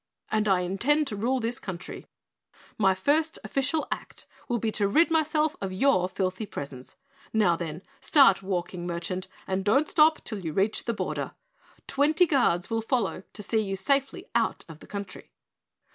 [0.29, 2.07] And I intend to rule this country.
[2.75, 6.97] My first official act will be to rid myself of your filthy presence.
[7.33, 11.33] Now, then, start walking, merchant, and don't stop till you reach the border.
[11.85, 15.29] Twenty guards will follow to see you safely out of the country."